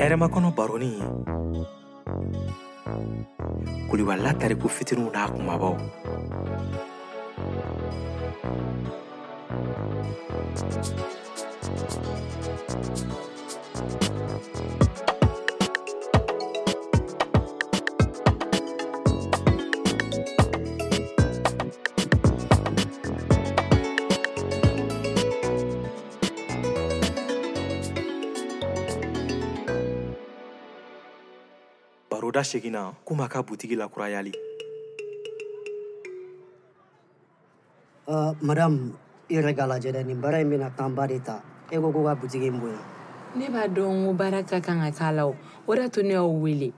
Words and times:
Hɛrɛma 0.00 0.26
kɔnɔ 0.32 0.50
baronin 0.56 1.00
Kulibali 3.88 4.30
tariku 4.40 4.68
fitininw 4.74 5.10
n'a 5.12 5.24
kumabaw 5.28 5.76
Thank 13.94 15.08
you. 15.08 15.13
da 32.34 32.42
seginna 32.44 32.92
kuma 33.04 33.28
ka 33.28 33.42
butigi 33.42 33.76
lakurayali 33.76 34.32
uh, 38.08 38.14
ah, 38.14 38.34
madam 38.42 38.98
i 39.30 39.36
yɛrɛ 39.38 39.54
k'a 39.56 39.66
lajɛ 39.70 39.90
dɛ 39.94 40.02
nin 40.04 40.20
baara 40.20 40.40
in 40.40 40.50
bena 40.50 40.68
tanba 40.74 41.06
de 41.06 41.18
ta 41.22 41.40
e 41.70 41.76
ko 41.78 41.92
ko 41.92 42.02
ka 42.02 42.16
butigi 42.18 42.50
n 42.50 42.58
bonya 42.58 42.82
ne 43.38 43.46
b'a 43.46 43.70
dɔn 43.70 44.04
ko 44.06 44.12
baara 44.18 44.42
ka 44.42 44.58
kan 44.60 44.82
ka 44.90 45.10
la 45.12 45.26
o 45.26 45.36
o 45.66 45.74
da 45.76 45.86
to 45.88 46.02
ne 46.02 46.14
y'aw 46.18 46.26
wele 46.42 46.72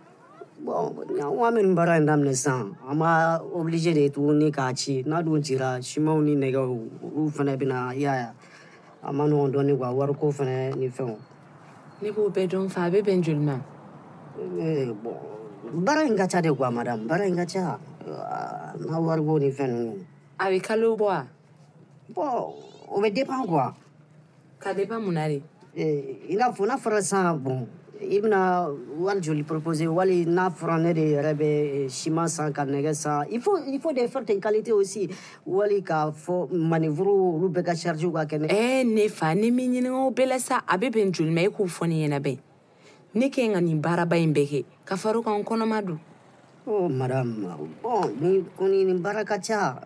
bɔn 0.60 1.24
an 1.24 1.32
bɛ 1.32 1.62
nin 1.64 1.74
baara 1.74 1.96
in 1.96 2.04
daminɛ 2.04 2.36
sisan 2.36 2.76
an 2.84 2.98
b'a 3.00 3.40
oblige 3.40 3.94
de 3.94 4.10
tuguni 4.10 4.52
k'a 4.52 4.74
ci 4.76 5.04
n'a 5.08 5.22
dun 5.22 5.40
cira 5.42 5.80
simanw 5.80 6.20
ni 6.20 6.36
nɛgɛw 6.36 6.68
olu 7.16 7.32
fɛnɛ 7.32 7.56
bena 7.58 7.96
i 7.96 8.04
y'a 8.04 8.34
a 9.00 9.10
ma 9.12 9.24
nɔgɔn 9.24 9.50
dɔɔni 9.56 9.72
kuwa 9.78 9.88
wariko 9.88 10.28
fɛnɛ 10.28 10.76
ni 10.76 10.88
fɛnw 10.92 11.16
ne 12.02 12.10
b'o 12.12 12.28
bɛɛ 12.28 12.46
dɔn 12.46 12.68
fa 12.68 12.92
a 12.92 12.92
eh, 14.60 14.92
bɛn 14.92 15.16
baara 15.74 16.06
in 16.06 16.18
uh, 16.18 16.26
ka 16.26 16.40
de 16.40 16.48
kuwa 16.52 16.70
madam 16.72 17.06
baara 17.08 17.26
in 17.26 17.36
ka 17.36 17.44
ca 17.44 17.78
n 18.78 18.86
ka 18.86 19.16
ni 19.40 19.50
fɛn 19.50 19.70
nunu 19.70 20.04
a 20.38 20.50
be 20.50 20.58
kalo 20.60 20.96
bɔ 20.96 21.08
a 21.10 21.26
bɔn 22.14 22.54
o 22.88 23.00
bɛ 23.00 23.12
depan 23.14 23.46
kuwa 23.46 23.74
ka 24.62 24.72
depan 24.72 25.02
mun 25.02 25.14
e, 25.14 25.14
na 25.16 25.28
de 25.28 25.42
i 26.30 26.36
n'a 26.36 26.52
fɔ 26.52 26.66
n'a 26.66 26.76
fɔra 26.78 27.02
san 27.02 27.38
bɔn 27.42 27.66
joli 29.20 29.42
propose 29.42 29.80
wali 29.88 30.24
n'a 30.26 30.50
fɔra 30.50 30.80
ne 30.80 30.92
de 30.92 31.16
rebe 31.20 31.84
e, 31.84 31.88
shima 31.88 32.28
sa 32.28 32.44
san 32.44 32.52
ka 32.52 32.62
nɛgɛ 32.64 32.94
san 32.94 33.26
il 33.30 33.40
faut, 33.40 33.58
il 33.66 33.80
faut 33.80 33.92
des 33.92 34.06
faire 34.06 34.24
tes 34.24 34.38
qualité 34.38 34.70
aussi 34.72 35.08
wali 35.46 35.82
k'a 35.82 36.12
fɔ 36.12 36.48
manivuru 36.52 37.10
olu 37.38 37.48
bɛɛ 37.50 37.62
ka 37.64 37.74
chargew 37.74 38.12
ka 38.12 38.24
kɛnɛ 38.24 38.46
eh, 38.52 38.84
ne 38.84 39.08
fa 39.08 39.34
ni 39.34 39.50
min 39.50 39.72
ɲininga 39.72 40.06
o 40.06 40.38
sa 40.38 40.62
abe 40.68 40.90
be 40.92 41.00
bɛn 41.02 41.12
joli 41.12 41.30
ma 41.34 41.40
i 41.40 41.48
k'o 41.48 41.86
ni 41.88 42.06
ɲɛna 42.06 42.20
bɛn 42.22 42.38
ne 43.16 43.30
ke 43.32 43.48
ka 43.52 43.60
nin 43.64 43.80
baaraba 43.80 44.16
in 44.20 44.32
bɛɛ 44.36 44.46
kɛ 44.50 44.60
ka 44.88 44.96
faro 44.96 45.22
kan 45.22 45.40
kɔnɔma 45.44 45.80
don 45.82 46.00
Oh, 46.68 46.88
madame, 46.88 47.46
bon, 47.80 48.10
ni 48.20 48.42
kɔni 48.58 48.84
nin 48.90 48.98
baara 48.98 49.24
ka 49.24 49.38
ca 49.38 49.78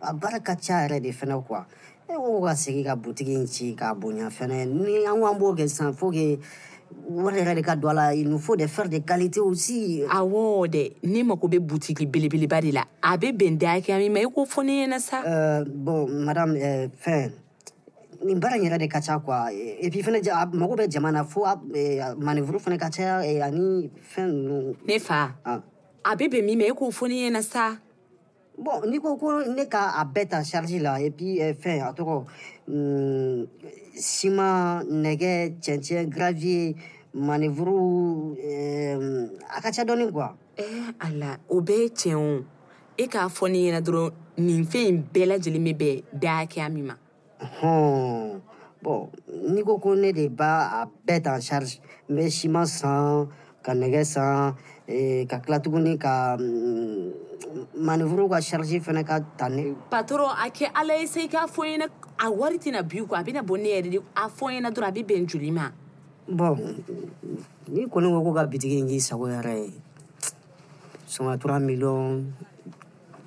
a 0.00 0.12
baara 0.14 0.38
ka 0.38 0.54
ca 0.54 0.86
yɛrɛ 0.86 1.02
de 1.02 1.10
fɛnɛ 1.12 1.36
kuwa 1.46 1.66
e 2.08 2.14
ko 2.14 2.40
ka 2.44 2.54
segi 2.54 2.84
ka 2.84 2.94
butigi 2.96 3.34
in 3.34 3.46
ci 3.46 3.74
k'a 3.74 3.92
bonya 3.98 4.30
fɛnɛ 4.30 4.70
ni 4.72 5.04
an 5.04 5.18
ko 5.20 5.26
an 5.26 5.38
b'o 5.40 5.52
kɛ 5.58 5.66
sisan 5.68 5.92
fo 5.92 6.10
ke 6.12 6.38
wari 7.10 7.42
yɛrɛ 7.42 7.54
de 7.56 7.62
ka 7.62 7.74
don 7.76 7.90
a 7.90 7.94
la 7.94 8.10
il 8.14 8.30
faut 8.38 8.56
de 8.56 8.66
faire 8.68 8.86
de 8.88 9.00
qualité 9.04 9.40
aussi 9.40 10.00
awɔ 10.08 10.68
dɛ 10.70 10.92
ne 11.04 11.22
mako 11.24 11.48
bɛ 11.48 11.58
butigi 11.58 12.06
belebeleba 12.06 12.62
de 12.62 12.70
la 12.70 12.86
a 13.02 13.18
bɛ 13.18 13.36
bɛn 13.36 13.58
da 13.58 13.74
hakɛya 13.76 13.98
min 13.98 14.12
ma 14.12 14.20
i 14.20 14.22
e 14.22 14.30
ko 14.32 14.44
fɔ 14.46 14.64
ne 14.64 14.86
ɲɛna 14.86 14.98
sa 15.00 15.20
euh, 15.26 15.64
bon 15.66 16.06
madame 16.24 16.54
euh, 16.56 16.86
fɛn 17.02 17.32
nin 18.24 18.40
baara 18.40 18.56
in 18.56 18.64
yɛrɛ 18.68 18.78
de 18.78 18.88
ka 18.88 19.00
ca 19.00 19.18
kuwa 19.18 19.50
eh, 19.52 19.86
epi 19.86 20.02
fɛnɛ 20.02 20.52
mago 20.54 20.74
bɛ 20.76 20.88
jamana 20.90 21.24
fo 21.24 21.42
ah, 21.44 21.56
eh, 21.74 21.98
manivuru 22.18 22.58
fɛnɛ 22.58 22.78
ka 22.78 22.88
caya 22.90 23.22
eh, 23.24 23.40
ani 23.42 23.90
fɛn 24.14 24.26
nunu 24.30 24.74
ne 24.86 24.98
fa 24.98 25.34
a 25.44 25.62
ah. 26.04 26.14
be 26.14 26.28
bɛn 26.28 26.44
min 26.44 26.58
k'o 26.74 26.90
fɔ 26.90 27.08
ne 27.08 27.14
ɲɛna 27.30 27.42
sa 27.42 27.76
bon 28.58 28.86
n'i 28.90 28.98
ko 28.98 29.16
ko 29.16 29.42
ne 29.42 29.64
ka 29.66 29.94
a 29.98 30.04
bɛɛ 30.06 30.46
charge 30.50 30.80
la 30.80 30.96
et 31.00 31.10
puis 31.10 31.38
fɛn 31.40 31.82
a 31.82 31.92
tɔgɔ 31.92 32.24
siman 33.94 34.86
nɛgɛ 34.86 35.58
cɛncɛn 35.60 36.08
gravier 36.10 36.74
manivuru 37.14 38.36
a 39.48 39.60
ka 39.60 39.70
ca 39.70 39.84
dɔɔni 39.84 40.10
kuwa 40.12 40.36
ala 41.00 41.38
o 41.48 41.60
bɛɛ 41.60 42.06
ye 42.06 42.44
e 42.96 43.06
k'a 43.08 43.28
fɔ 43.28 43.50
ne 43.50 43.58
ɲɛna 43.72 43.82
dɔrɔn 43.82 44.12
nin 44.38 44.64
fɛn 44.64 44.86
in 44.88 45.04
bɛɛ 45.12 45.26
lajɛlen 45.28 45.64
bɛ 45.64 45.74
bɛn 45.78 46.02
da 46.20 46.42
hakɛya 46.44 46.70
min 46.72 46.86
ma 46.86 46.94
hɔn 47.58 48.38
hmm. 48.38 48.40
bɔn 48.82 49.00
n'i 49.54 49.62
ko 49.62 49.78
ko 49.78 49.94
ne 49.94 50.12
de 50.12 50.28
b'a 50.28 50.52
a 50.82 50.86
bɛɛ 51.06 51.22
ta 51.22 51.34
en 51.34 51.40
charge 51.40 51.80
n 52.08 52.16
bɛ 52.16 52.30
siman 52.30 52.66
san 52.66 53.26
ka 53.62 53.72
nɛgɛ 53.74 54.02
san 54.04 54.54
ka 55.30 55.36
tila 55.40 55.58
hmm, 55.58 55.62
tuguni 55.62 55.98
ka 55.98 56.36
manivuru 57.78 58.28
ka 58.30 58.40
charge 58.40 58.78
fɛnɛ 58.80 59.04
ka 59.06 59.20
ta 59.38 59.48
ne 59.48 59.74
patron 59.90 60.30
a 60.30 60.50
kɛ 60.50 60.70
ala 60.74 60.94
ye 60.98 61.06
se 61.06 61.20
i 61.24 61.28
k'a 61.28 61.46
fɔ 61.46 61.62
ɲɛna 61.66 61.88
a 62.18 62.30
wari 62.30 62.58
tɛna 62.58 62.82
bin 62.86 63.06
kɔ 63.06 63.14
a 63.20 63.24
bɛna 63.24 63.42
bɔ 63.46 63.54
ne 63.60 63.68
yɛrɛ 63.78 63.90
de 63.90 63.98
a 64.16 64.28
fɔ 64.28 64.50
ɲɛna 64.58 64.70
dɔrɔn 64.72 64.88
a 64.88 64.92
bɛ 64.92 65.02
bɛn 65.06 65.26
joli 65.26 65.50
ma 65.52 65.70
bɔn 66.30 66.54
ni 67.68 67.86
kɔni 67.86 68.08
ko 68.10 68.22
ko 68.22 68.32
ka 68.34 68.46
bitigi 68.46 68.78
in 68.78 68.86
k'i 68.88 69.00
sago 69.00 69.26
yɛrɛ 69.26 69.54
ye 69.66 69.70
sɔngɔ 71.08 71.38
3 71.40 71.58
millions 71.60 72.34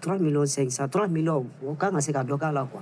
3 0.01 0.19
millions 0.19 0.55
500 0.57 0.87
3 0.91 1.07
millions 1.07 1.45
o 1.65 1.75
kan 1.75 1.91
ka 1.93 1.99
se 2.01 2.11
ka 2.11 2.23
dɔ 2.23 2.37
k'a 2.39 2.51
la 2.53 2.65
quoi 2.65 2.81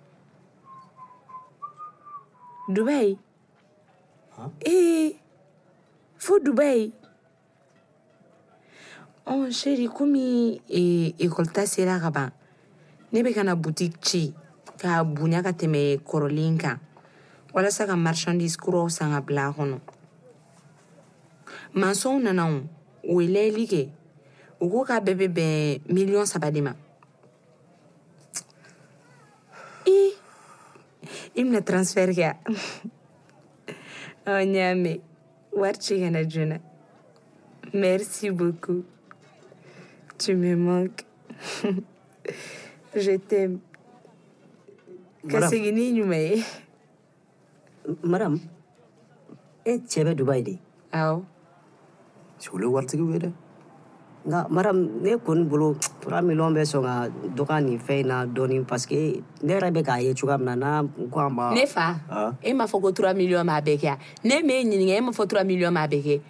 dubayi 2.73 3.17
ee 4.63 5.11
eh, 5.11 5.19
fo 6.25 6.33
dubayi 6.45 6.85
ɔ 9.27 9.33
oh, 9.35 9.45
sheri 9.59 9.87
komi 9.97 10.23
ekɔlita 11.23 11.63
eh, 11.67 11.71
sera 11.73 11.95
ka 12.03 12.09
ban 12.15 12.31
ne 13.11 13.17
be 13.23 13.31
kana 13.37 13.53
butik 13.59 13.93
ci 14.07 14.31
k'a 14.79 14.93
bonya 15.15 15.39
ka 15.45 15.51
tɛmɛ 15.59 15.81
kɔrɔlen 16.07 16.55
kan 16.61 16.77
walasa 17.53 17.83
ka 17.89 17.95
marchandise 17.99 18.55
kuraw 18.61 18.87
san 18.89 19.11
ka 19.13 19.19
bila 19.27 19.51
a 19.51 19.51
kɔnɔ 19.55 19.77
mansɔnw 21.79 22.23
nana 22.23 22.43
o 22.47 22.55
o 23.11 23.13
ye 23.21 23.27
layɛli 23.35 23.65
kɛ 23.71 23.81
u 24.63 24.65
ko 24.71 24.77
k'a 24.87 24.97
bɛɛ 25.05 25.15
bɛ 25.19 25.27
bɛn 25.27 25.57
miliyɔn 25.93 26.23
saba 26.27 26.47
de 26.51 26.61
ma 26.63 26.71
imna 31.35 31.61
transferka 31.61 32.33
onyame 34.25 34.97
warchigana 35.61 36.23
juna 36.23 36.59
merci 37.73 38.29
beaucoup 38.31 38.83
tu 40.17 40.35
me 40.35 40.55
manques 40.55 41.05
je 43.03 43.17
t'aime 43.17 43.59
kasegini 45.29 45.89
inyuma 45.89 46.15
ye 46.15 46.43
madam 48.03 48.39
e 49.65 49.73
cɛ 49.77 50.59
Je 52.43 52.49
voulais 52.49 52.65
voir 52.65 52.89
ce 52.89 52.95
que 52.97 53.01
vous 53.03 53.11
wele 53.11 53.31
nka 54.25 54.45
madamu 54.49 54.89
ne 55.01 55.11
kɔni 55.17 55.43
bolo 55.49 55.73
tura 56.01 56.21
miliyɔn 56.21 56.53
bɛ 56.53 56.61
sɔn 56.71 56.83
ka 56.85 56.93
dɔ 57.35 57.43
ka 57.47 57.55
nin 57.59 57.79
fɛn 57.79 57.99
in 58.01 58.07
na 58.07 58.25
dɔɔni 58.25 58.65
paseke 58.69 59.23
ne 59.43 59.53
yɛrɛ 59.53 59.69
bɛ 59.73 59.81
k'a 59.87 59.97
ye 60.05 60.13
cogoya 60.13 60.37
min 60.39 60.45
na 60.45 60.55
n'a 60.83 60.87
ko 61.11 61.19
a 61.19 61.29
ma. 61.29 61.53
ne 61.53 61.65
fa 61.65 62.35
e 62.41 62.53
m'a 62.53 62.65
fɔ 62.65 62.81
ko 62.81 62.91
tura 62.91 63.13
miliyɔn 63.13 63.45
b'a 63.49 63.61
bɛɛ 63.65 63.79
kɛ 63.81 63.87
a 63.93 63.97
ne 64.27 64.41
m'e 64.43 64.61
ɲininka 64.65 64.93
e 64.97 65.01
m'a 65.01 65.11
fɔ 65.11 65.27
tura 65.27 65.43
miliyɔn 65.43 65.73
b'a 65.73 65.87
bɛɛ 65.89 66.03
kɛ 66.05 66.21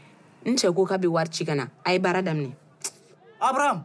n 0.46 0.56
cɛ 0.56 0.74
ko 0.76 0.86
k'a 0.86 0.98
bɛ 0.98 1.08
wari 1.10 1.30
ci 1.32 1.44
ka 1.46 1.54
na 1.54 1.68
a 1.86 1.92
ye 1.92 2.00
baara 2.00 2.22
daminɛ. 2.24 2.54
abram 3.42 3.84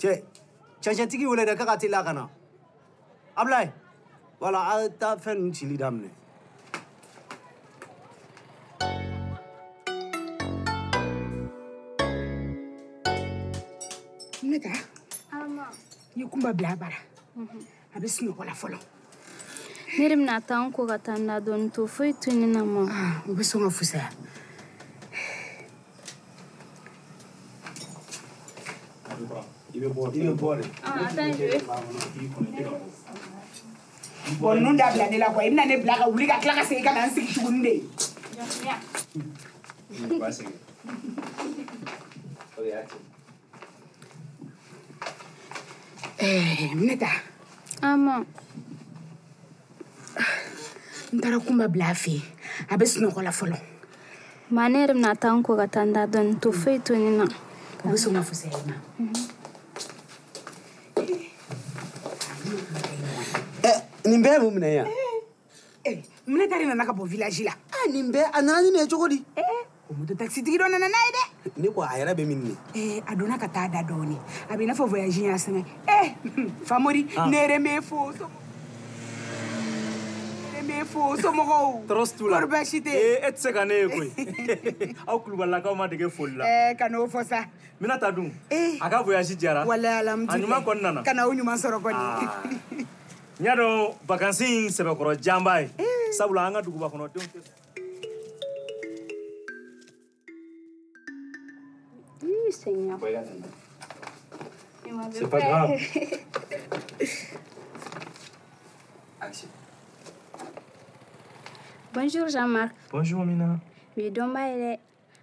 cɛ 0.00 0.22
cɛncɛntigi 0.82 1.26
wele 1.28 1.44
dɛ 1.44 1.52
k'a 1.54 1.66
ka 1.66 1.76
teliya 1.76 2.02
ka 2.04 2.12
na 2.14 2.26
abulayi 3.36 3.70
wala 4.40 4.72
a 4.78 4.82
ye 4.82 4.88
taa 4.98 5.16
fɛn 5.16 5.36
ninnu 5.36 5.52
cili 5.52 5.76
daminɛ. 5.76 6.08
Amman 15.32 15.68
Yo 16.16 16.26
kou 16.32 16.38
mba 16.40 16.52
blabara 16.56 16.96
mhm. 17.36 17.60
Abis 17.96 18.20
yon 18.24 18.32
kou 18.32 18.44
la 18.46 18.54
folon 18.56 18.80
Nyeri 19.98 20.16
mna 20.16 20.40
ta 20.40 20.56
anko 20.60 20.86
gata 20.88 21.16
nladon 21.20 21.68
to 21.70 21.86
Foy 21.86 22.14
touni 22.16 22.46
nanman 22.48 22.88
Abis 23.28 23.52
yon 23.52 23.66
a 23.68 23.70
fousa 23.70 24.06
Yon 29.76 29.92
bole 29.92 30.12
Ata 30.12 30.18
yon 30.24 30.36
bole 30.40 30.64
Yon 32.16 32.28
bole 34.40 34.56
Yon 34.64 34.72
bole 42.72 42.96
Eh, 46.18 46.72
minɛta 46.74 47.08
ama 47.82 48.24
n 51.12 51.16
taara 51.20 51.38
kunba 51.44 51.68
bila 51.68 51.92
a 51.92 51.92
fɛ 51.94 52.16
a 52.72 52.76
bɛ 52.80 52.84
sunɔgɔ 52.88 53.20
la 53.22 53.30
fɔlɔ 53.36 53.60
ma 54.50 54.68
ne 54.68 54.80
yɛrɛ 54.86 54.94
bɛna 54.96 55.12
taa 55.20 55.36
n 55.36 55.42
ko 55.44 55.56
ka 55.60 55.66
taa 55.68 55.84
n 55.84 55.92
da 55.92 56.06
dɔɔni 56.08 56.40
to 56.40 56.48
mm. 56.48 56.54
foyi 56.56 56.78
to 56.84 56.96
ni 56.96 57.10
na 57.20 57.24
o 57.28 57.88
bɛ 57.92 57.96
sɔn 58.00 58.14
ka 58.16 58.22
fusaya 58.22 58.56
i 58.56 58.64
ma 58.64 58.74
eh, 63.62 63.78
nin 64.08 64.22
bɛɛ 64.24 64.32
ye 64.32 64.40
mun 64.40 64.54
minɛ 64.56 64.68
yan 64.72 64.86
eh, 65.84 66.00
minɛta 66.26 66.58
de 66.58 66.64
nana 66.64 66.86
ka 66.86 66.92
bɔ 66.94 67.04
vilaji 67.06 67.44
la 67.44 67.52
ah, 67.52 67.88
nin 67.92 68.08
bɛɛ 68.10 68.30
a 68.32 68.40
nana 68.40 68.62
ni 68.62 68.70
nin 68.70 68.80
ye 68.80 68.88
cogo 68.88 69.08
di 69.10 69.22
o 69.90 69.92
moto 69.92 70.14
takisitigi 70.14 70.56
dɔ 70.56 70.64
nana 70.64 70.88
n'a 70.88 70.96
ye 71.06 71.12
dɛ 71.12 71.25
ne 71.56 71.68
ko 71.70 71.82
a 71.82 71.94
yɛrɛ 71.98 72.12
bɛ 72.14 72.24
min 72.26 72.42
ne 72.42 72.54
ee 72.74 72.98
eh, 72.98 73.02
a 73.06 73.14
donna 73.16 73.38
ka 73.38 73.46
taa 73.46 73.68
da 73.68 73.82
dɔɔni 73.82 74.16
a 74.50 74.54
bɛ 74.56 74.62
i 74.62 74.66
n'a 74.66 74.74
fɔ 74.74 74.88
voyage 74.88 75.18
y'a 75.18 75.34
sɛgɛn 75.34 75.64
eh 75.88 76.14
famori 76.64 77.06
ah. 77.16 77.26
ne 77.26 77.36
yɛrɛ 77.38 77.58
m'e 77.62 77.80
fo 77.82 78.10
bɛ 80.66 80.82
fo 80.90 81.14
somɔgɔw 81.16 81.86
tɔɔrɔ 81.86 82.16
t'u 82.18 82.28
la 82.28 82.40
kɔri 82.40 82.50
baasi 82.50 82.80
tɛ 82.82 82.90
yen 82.90 83.02
eh, 83.22 83.28
e 83.28 83.30
tɛ 83.30 83.38
se 83.38 83.48
ka 83.52 83.64
ma 85.74 85.86
dege 85.86 86.08
foli 86.10 86.36
la 86.36 86.44
ɛɛ 86.44 86.70
eh, 86.70 86.74
ka 86.74 86.84
n'o 86.88 87.06
fɔ 87.08 87.46
mina 87.80 87.98
ta 87.98 88.10
dun 88.10 88.32
a 88.50 88.90
ka 88.90 89.02
voyage 89.02 89.36
diyara 89.36 89.64
walayi 89.64 90.00
alihamudulilayi 90.02 90.42
a 90.42 90.60
ɲuman 90.60 90.82
nana 90.82 91.02
ka 91.02 91.10
o 91.12 91.30
ɲuman 91.30 91.54
sɔrɔ 91.56 91.78
kɔni 91.82 91.94
ah. 91.94 92.42
n 93.40 93.44
y'a 93.44 93.54
dɔn 93.54 93.94
vacances 94.06 94.48
in 94.48 94.70
sabula 94.70 96.46
an 96.46 96.52
ka 96.54 96.62
duguba 96.62 96.90
kɔnɔdenw 96.90 97.26
tɛ 97.30 97.48
C'est 105.12 105.28
pas 105.30 105.38
grave. 105.40 105.78
Bonjour 111.94 112.28
Jean-Marc. 112.28 112.74
Bonjour 112.90 113.24
Mina. 113.24 113.60
Mais 113.96 114.10
Domba, 114.10 114.48
il 114.52 114.60
est. 114.60 114.78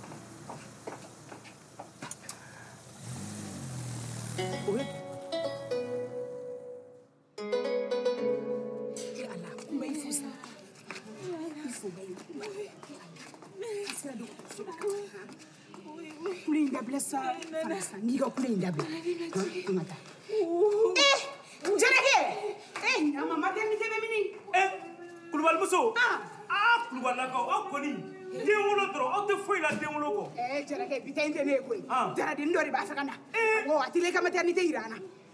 kulubalimuso 11.91 11.91
kulubalilaka 26.89 27.39
a 27.55 27.59
koni 27.71 27.91
den 28.45 28.59
wolo 28.65 28.83
dɔrɔ 28.93 29.07
aw 29.15 29.23
tɛ 29.27 29.33
foyi 29.45 29.59
la 29.61 29.69
den 29.79 29.93
wolo 29.93 30.07
kɔ 30.35 30.67
jarakɛ 30.67 30.95
bitɛ 31.05 31.23
tɛ 31.33 31.45
ne 31.45 31.51
ye 31.53 31.59
koyi 31.67 31.81
jaraden 32.17 32.49
dɔ 32.53 32.61
de 32.65 32.71
b'a 32.71 32.81
fɛ 32.89 32.95
ka 32.97 33.03
na 33.03 33.13
atile 33.85 34.11
kamatɛrni 34.11 34.53
tɛ 34.53 34.63
yira 34.67 34.87
na 34.89 34.95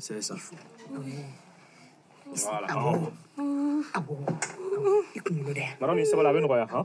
C'est 0.00 0.20
ça. 0.22 0.34
Oui. 0.92 1.12
Voilà. 2.32 2.68
Abo. 2.68 3.12
Abo. 3.92 4.16
I 5.14 5.20
kunkolo 5.20 5.52
dɛ. 5.54 5.76
Mara 5.78 5.94
min 5.94 6.06
sabali 6.06 6.28
a 6.28 6.32
bɛ 6.32 6.40
nɔgɔya 6.40 6.66
han. 6.72 6.84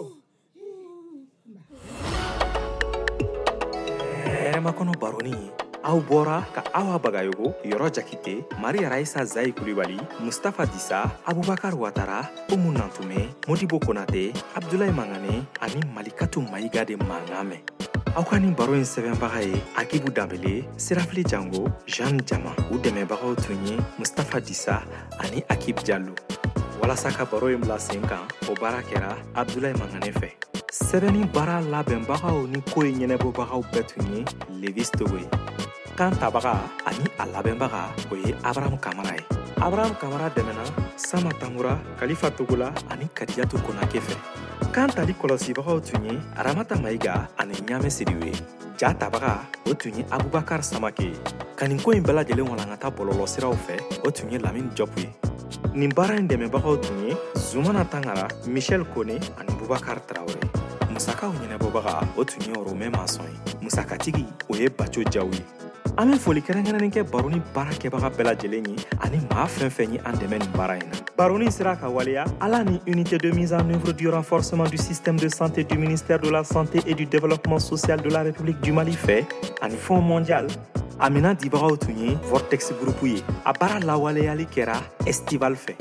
hɛrɛmakɔnɔ 4.35 4.93
eh, 4.95 4.99
baroni 4.99 5.51
a 5.83 5.93
ou 5.93 6.01
bwora 6.01 6.45
ka 6.53 6.61
awa 6.73 6.97
bagayogo 7.01 7.55
yoro 7.65 7.89
jakite 7.89 8.45
Maria 8.61 8.89
Raisa 8.89 9.25
Zaikuliwali 9.25 9.97
Mustafa 10.21 10.65
Disa, 10.65 11.09
Aboubakar 11.25 11.73
Ouattara 11.75 12.29
Oumou 12.49 12.71
Nantoume, 12.73 13.29
Modibo 13.47 13.79
Konate 13.79 14.33
Abdoulaye 14.55 14.91
Mangane 14.91 15.47
ani 15.61 15.81
Malikatu 15.93 16.41
Maigade 16.45 16.97
Mangame 16.97 17.61
a 18.13 18.19
ou 18.21 18.25
kani 18.25 18.53
barouen 18.53 18.83
7 18.85 19.15
bagaye 19.15 19.57
Akibu 19.75 20.11
Dambile, 20.11 20.65
Serafli 20.77 21.23
Django 21.23 21.65
Jean 21.87 22.17
Djama 22.21 22.53
ou 22.71 22.77
demen 22.77 23.05
bagao 23.05 23.35
touny 23.35 23.77
Mustafa 23.97 24.39
Disa 24.39 24.83
ani 25.19 25.41
Akib 25.49 25.81
Jalou 25.83 26.15
wala 26.81 26.95
sa 26.95 27.09
ka 27.11 27.25
barouen 27.25 27.57
mla 27.57 27.77
5 27.79 28.05
an, 28.11 28.27
obara 28.49 28.83
kera 28.83 29.17
Abdoulaye 29.35 29.73
Mangane 29.73 30.13
fe 30.13 30.37
7 30.71 31.09
baral 31.33 31.67
la 31.71 31.81
ben 31.83 32.05
bagao 32.05 32.45
ni 32.47 32.61
koi 32.71 32.91
nye 32.93 33.07
nebo 33.07 33.31
bagao 33.33 33.65
betouny 33.73 34.25
Levis 34.61 34.91
Togwe 34.93 35.25
kan 36.01 36.09
tabaga 36.17 36.57
ani 36.89 37.05
a 37.21 37.29
baga 37.53 37.93
o 38.09 38.17
ye 38.17 38.33
abaramu 38.41 38.73
kamara 38.81 39.13
ye 39.13 39.21
abraham 39.61 39.93
kamara 39.93 40.33
dɛmɛna 40.33 40.65
sama 40.97 41.29
Tangura, 41.37 41.77
kalifa 41.99 42.31
togola 42.31 42.73
ani 42.89 43.05
kadiyatu 43.13 43.61
konake 43.61 44.01
fɛ 44.01 44.17
kan 44.73 44.89
tali 44.89 45.13
kɔlɔsibagaw 45.13 45.77
tun 45.85 46.09
ye 46.09 46.17
aramata 46.35 46.73
mayiga 46.81 47.29
ani 47.37 47.53
ɲaamɛ 47.53 47.85
siriw 47.93 48.17
ye 48.25 48.33
ja 48.81 48.97
tabaga 48.97 49.45
o 49.69 49.75
tun 49.77 49.93
ye 49.93 50.01
abubakar 50.09 50.65
samake 50.65 51.13
ka 51.55 51.67
nin 51.69 51.77
ko 51.77 51.93
ɲi 51.93 52.01
bɛlajɛlen 52.01 52.49
walankata 52.49 52.89
bɔlɔlɔsiraw 52.89 53.53
fɛ 53.53 54.01
o 54.01 54.09
tun 54.09 54.31
ye 54.33 54.39
lamin 54.41 54.73
jɔpu 54.73 55.05
ye 55.05 55.09
nin 55.77 55.93
baara 55.93 56.17
ɲi 56.17 56.25
dɛmɛbagaw 56.33 56.81
tun 56.81 56.97
ye 57.09 57.13
zumana 57.37 57.85
tangara 57.85 58.25
kone 58.95 59.21
ani 59.37 59.51
bubakar 59.53 60.01
Bakar 60.01 60.25
musakaw 60.89 61.29
ɲɛnɛbɔbaga 61.29 62.09
o 62.17 62.23
tun 62.25 62.41
ye 62.41 62.57
romɛ 62.57 62.89
masɔn 62.89 63.29
ye 63.29 63.53
musakatigi 63.69 64.25
o 64.49 64.55
ye 64.57 64.65
baco 64.67 65.05
jaw 65.05 65.29
an 65.97 66.09
bɛ 66.11 66.17
foli 66.17 66.41
kɛrɛnkɛrɛnnen 66.41 66.91
kɛ 66.91 67.03
baroni 67.11 67.41
baara 67.53 67.71
kɛbaga 67.71 68.09
bɛɛ 68.09 68.23
lajɛlen 68.23 68.67
ye 68.69 68.75
ani 69.01 69.17
maa 69.29 69.45
fɛn 69.45 69.69
fɛn 69.69 69.93
ye 69.93 69.97
an 70.05 70.15
dɛmɛ 70.15 70.39
nin 70.39 70.51
baara 70.55 70.77
na 70.77 70.95
baroni 71.17 71.51
sera 71.51 71.75
ka 71.75 71.89
waleya 71.89 72.23
ala 72.41 72.59
unité 72.87 73.17
de 73.17 73.31
mise 73.33 73.51
en 73.53 73.69
œuvre 73.73 73.91
du 73.93 74.07
renforcement 74.09 74.63
du 74.69 74.77
système 74.77 75.17
de 75.19 75.27
santé 75.27 75.63
du 75.67 75.75
ministère 75.77 76.19
de 76.19 76.29
la 76.29 76.43
santé 76.43 76.79
et 76.87 76.93
du 76.93 77.05
développement 77.05 77.59
social 77.59 78.01
de 78.01 78.09
la 78.09 78.21
république 78.23 78.61
du 78.61 78.71
mali 78.71 78.93
fɛ 78.93 79.25
ani 79.61 79.75
fond 79.75 80.01
mondial 80.01 80.47
a 80.99 81.09
mina 81.09 81.33
dibagaw 81.35 81.75
tun 81.77 81.97
ye 81.97 82.15
vortex 82.29 82.71
Bara 82.71 83.05
ye 83.13 83.21
a 83.45 83.53
baara 83.53 83.79
lawaleyali 83.81 84.45
kɛra 84.47 84.79
estival 85.05 85.55
fɛ 85.55 85.75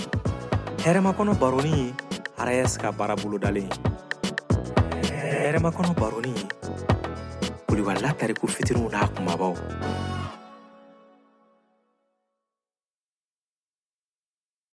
hɛrɛmakɔnɔ 0.79 1.39
baroni 1.39 1.71
ye 1.71 1.95
rs 2.65 2.77
ka 2.79 2.91
baara 2.91 3.15
bolodalen 3.15 3.69
ye 5.05 5.49
hɛrɛmakɔnɔ 5.51 5.95
baroni 5.97 6.31
ye 6.37 6.49
kulibali 7.69 8.03
la 8.03 8.11
tariku 8.13 8.47
na 8.91 8.99
n'a 9.01 9.09
kumabaw 9.09 9.55